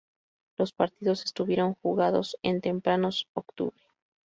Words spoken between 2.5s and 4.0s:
tempranos-octubre.